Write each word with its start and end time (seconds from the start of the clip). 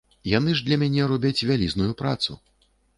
Яны 0.29 0.55
ж 0.59 0.65
для 0.69 0.79
мяне 0.85 1.01
робяць 1.13 1.45
вялізную 1.53 1.91
працу. 2.05 2.31